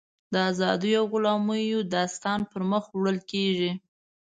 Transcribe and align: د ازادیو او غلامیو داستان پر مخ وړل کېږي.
د 0.33 0.35
ازادیو 0.51 0.99
او 1.01 1.05
غلامیو 1.13 1.87
داستان 1.95 2.39
پر 2.51 2.61
مخ 2.71 2.83
وړل 2.95 3.19
کېږي. 3.31 3.71